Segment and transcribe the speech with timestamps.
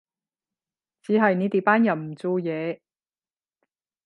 [1.03, 2.79] 只係你哋班人唔做嘢